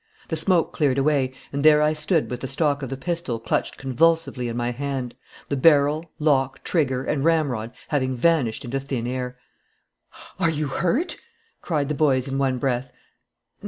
[0.29, 3.77] The smoke cleared away, and there I stood with the stock of the pistol clutched
[3.77, 5.13] convulsively in my hand
[5.47, 9.37] the barrel, lock, trigger, and ramrod having vanished into thin air.
[10.39, 11.17] "Are you hurt?"
[11.61, 12.91] cried the boys, in one breath.